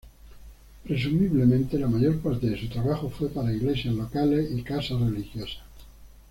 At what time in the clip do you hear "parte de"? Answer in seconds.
2.21-2.59